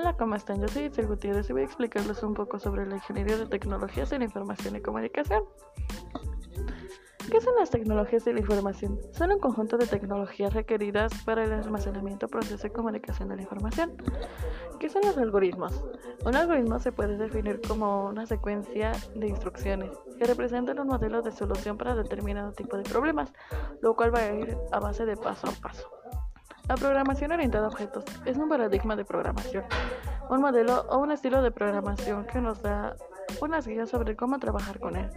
Hola, 0.00 0.16
¿cómo 0.16 0.34
están? 0.34 0.62
Yo 0.62 0.68
soy 0.68 0.84
Itzel 0.84 1.08
Gutiérrez 1.08 1.50
y 1.50 1.52
voy 1.52 1.60
a 1.60 1.66
explicarles 1.66 2.22
un 2.22 2.32
poco 2.32 2.58
sobre 2.58 2.86
la 2.86 2.94
ingeniería 2.94 3.36
de 3.36 3.44
tecnologías 3.44 4.10
en 4.12 4.22
información 4.22 4.74
y 4.74 4.80
comunicación. 4.80 5.44
¿Qué 7.30 7.38
son 7.42 7.54
las 7.56 7.68
tecnologías 7.68 8.24
de 8.24 8.32
la 8.32 8.40
información? 8.40 8.98
Son 9.12 9.30
un 9.30 9.38
conjunto 9.38 9.76
de 9.76 9.86
tecnologías 9.86 10.54
requeridas 10.54 11.12
para 11.24 11.44
el 11.44 11.52
almacenamiento, 11.52 12.28
proceso 12.28 12.66
y 12.66 12.70
comunicación 12.70 13.28
de 13.28 13.36
la 13.36 13.42
información. 13.42 13.92
¿Qué 14.78 14.88
son 14.88 15.02
los 15.04 15.18
algoritmos? 15.18 15.84
Un 16.24 16.34
algoritmo 16.34 16.78
se 16.78 16.92
puede 16.92 17.18
definir 17.18 17.60
como 17.60 18.06
una 18.06 18.24
secuencia 18.24 18.92
de 19.14 19.28
instrucciones 19.28 19.90
que 20.18 20.24
representan 20.24 20.78
un 20.78 20.86
modelo 20.86 21.20
de 21.20 21.30
solución 21.30 21.76
para 21.76 21.94
determinado 21.94 22.52
tipo 22.52 22.78
de 22.78 22.84
problemas, 22.84 23.34
lo 23.82 23.94
cual 23.94 24.14
va 24.14 24.20
a 24.20 24.32
ir 24.32 24.56
a 24.72 24.80
base 24.80 25.04
de 25.04 25.18
paso 25.18 25.46
a 25.46 25.52
paso. 25.60 25.99
La 26.70 26.76
programación 26.76 27.32
orientada 27.32 27.64
a 27.64 27.68
objetos 27.68 28.04
es 28.24 28.36
un 28.36 28.48
paradigma 28.48 28.94
de 28.94 29.04
programación, 29.04 29.64
un 30.28 30.40
modelo 30.40 30.86
o 30.88 30.98
un 30.98 31.10
estilo 31.10 31.42
de 31.42 31.50
programación 31.50 32.24
que 32.26 32.40
nos 32.40 32.62
da 32.62 32.94
unas 33.40 33.66
guías 33.66 33.90
sobre 33.90 34.14
cómo 34.14 34.38
trabajar 34.38 34.78
con 34.78 34.94
él, 34.94 35.10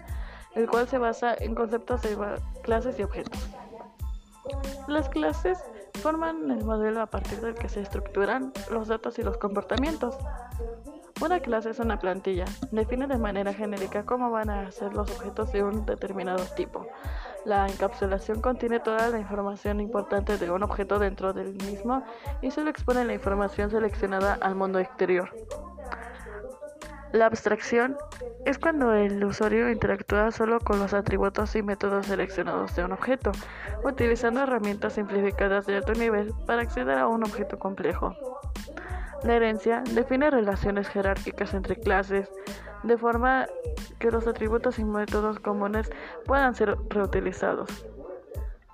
el 0.55 0.67
cual 0.67 0.87
se 0.87 0.97
basa 0.97 1.35
en 1.37 1.53
conceptos 1.53 2.01
de 2.01 2.17
clases 2.63 2.97
y 2.97 3.03
objetos. 3.03 3.39
Las 4.87 5.09
clases 5.09 5.63
forman 6.01 6.49
el 6.49 6.65
modelo 6.65 7.01
a 7.01 7.05
partir 7.05 7.39
del 7.39 7.53
que 7.53 7.69
se 7.69 7.81
estructuran 7.81 8.51
los 8.71 8.87
datos 8.87 9.19
y 9.19 9.21
los 9.21 9.37
comportamientos. 9.37 10.17
Una 11.21 11.39
clase 11.39 11.69
es 11.69 11.77
una 11.77 11.99
plantilla, 11.99 12.45
define 12.71 13.05
de 13.05 13.19
manera 13.19 13.53
genérica 13.53 14.07
cómo 14.07 14.31
van 14.31 14.49
a 14.49 14.71
ser 14.71 14.95
los 14.95 15.11
objetos 15.11 15.51
de 15.51 15.61
un 15.61 15.85
determinado 15.85 16.43
tipo. 16.55 16.87
La 17.45 17.67
encapsulación 17.67 18.41
contiene 18.41 18.79
toda 18.79 19.09
la 19.09 19.19
información 19.19 19.81
importante 19.81 20.37
de 20.37 20.49
un 20.49 20.63
objeto 20.63 20.97
dentro 20.97 21.33
del 21.33 21.53
mismo 21.53 22.03
y 22.41 22.51
solo 22.51 22.69
expone 22.69 23.03
la 23.03 23.13
información 23.13 23.69
seleccionada 23.69 24.37
al 24.41 24.55
mundo 24.55 24.79
exterior. 24.79 25.29
La 27.11 27.27
abstracción 27.27 27.95
es 28.45 28.57
cuando 28.57 28.93
el 28.93 29.23
usuario 29.23 29.69
interactúa 29.69 30.31
solo 30.31 30.59
con 30.59 30.79
los 30.79 30.93
atributos 30.93 31.55
y 31.55 31.61
métodos 31.61 32.07
seleccionados 32.07 32.75
de 32.75 32.85
un 32.85 32.91
objeto, 32.91 33.31
utilizando 33.83 34.41
herramientas 34.41 34.93
simplificadas 34.93 35.67
de 35.67 35.75
alto 35.75 35.93
nivel 35.93 36.33
para 36.47 36.63
acceder 36.63 36.97
a 36.97 37.07
un 37.07 37.23
objeto 37.23 37.59
complejo. 37.59 38.15
La 39.23 39.35
herencia 39.35 39.83
define 39.91 40.29
relaciones 40.29 40.89
jerárquicas 40.89 41.53
entre 41.53 41.77
clases, 41.77 42.29
de 42.83 42.97
forma 42.97 43.47
que 43.99 44.11
los 44.11 44.27
atributos 44.27 44.79
y 44.79 44.83
métodos 44.83 45.39
comunes 45.39 45.89
puedan 46.25 46.53
ser 46.55 46.77
reutilizados. 46.89 47.85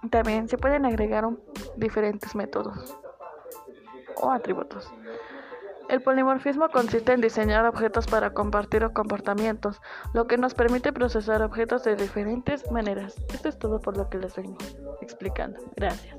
También 0.09 0.47
se 0.47 0.58
pueden 0.58 0.86
agregar 0.86 1.28
diferentes 1.78 2.36
métodos 2.36 2.97
o 4.17 4.31
atributos. 4.31 4.91
El 5.89 6.02
polimorfismo 6.03 6.69
consiste 6.69 7.13
en 7.13 7.22
diseñar 7.22 7.66
objetos 7.66 8.06
para 8.06 8.31
compartir 8.34 8.88
comportamientos, 8.94 9.81
lo 10.13 10.28
que 10.28 10.38
nos 10.38 10.53
permite 10.53 10.94
procesar 10.94 11.41
objetos 11.41 11.84
de 11.84 11.95
diferentes 11.95 12.69
maneras. 12.72 13.16
Esto 13.34 13.50
es 13.50 13.58
todo 13.58 13.80
por 13.80 13.97
lo 13.97 14.08
que 14.08 14.19
les 14.19 14.36
vengo 14.36 14.58
explicando. 15.02 15.59
Gracias. 15.75 16.16